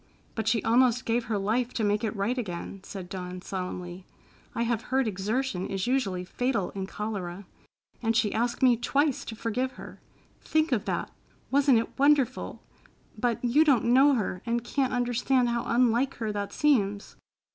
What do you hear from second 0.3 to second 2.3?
"But she almost gave her life to make it